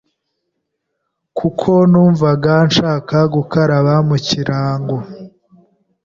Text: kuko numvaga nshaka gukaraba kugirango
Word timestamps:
kuko 1.37 1.71
numvaga 1.91 2.53
nshaka 2.69 3.17
gukaraba 3.35 3.93
kugirango 4.09 4.95